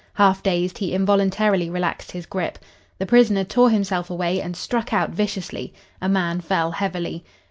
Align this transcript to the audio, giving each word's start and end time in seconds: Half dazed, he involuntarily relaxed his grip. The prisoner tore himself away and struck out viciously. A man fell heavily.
Half 0.15 0.41
dazed, 0.41 0.79
he 0.79 0.93
involuntarily 0.95 1.69
relaxed 1.69 2.11
his 2.11 2.25
grip. 2.25 2.57
The 2.97 3.05
prisoner 3.05 3.43
tore 3.43 3.69
himself 3.69 4.09
away 4.09 4.41
and 4.41 4.57
struck 4.57 4.91
out 4.93 5.11
viciously. 5.11 5.75
A 6.01 6.09
man 6.09 6.41
fell 6.41 6.71
heavily. 6.71 7.23